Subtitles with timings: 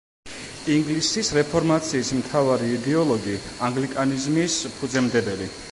[0.75, 3.37] ინგლისის რეფორმაციის მთავარი იდეოლოგი,
[3.69, 5.55] ანგლიკანიზმის ფუძემდებელი.